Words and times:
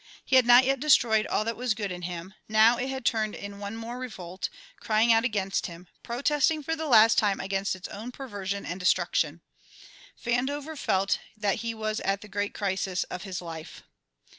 He 0.25 0.35
had 0.35 0.47
not 0.47 0.65
yet 0.65 0.79
destroyed 0.79 1.27
all 1.27 1.45
that 1.45 1.55
was 1.55 1.75
good 1.75 1.91
in 1.91 2.01
him; 2.01 2.33
now 2.49 2.75
it 2.79 2.89
had 2.89 3.05
turned 3.05 3.35
in 3.35 3.59
one 3.59 3.75
more 3.77 3.99
revolt, 3.99 4.49
crying 4.79 5.13
out 5.13 5.23
against 5.23 5.67
him, 5.67 5.87
protesting 6.01 6.63
for 6.63 6.75
the 6.75 6.87
last 6.87 7.19
time 7.19 7.39
against 7.39 7.75
its 7.75 7.87
own 7.87 8.11
perversion 8.11 8.65
and 8.65 8.79
destruction. 8.79 9.41
Vandover 10.19 10.75
felt 10.75 11.19
that 11.37 11.57
he 11.57 11.75
was 11.75 11.99
at 11.99 12.21
the 12.21 12.27
great 12.27 12.55
crisis 12.55 13.03
of 13.11 13.21
his 13.21 13.43
life. 13.43 13.83